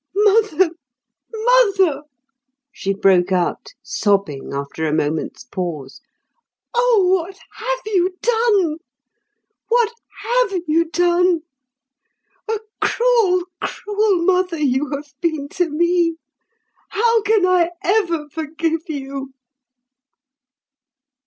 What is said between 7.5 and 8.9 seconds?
have you done?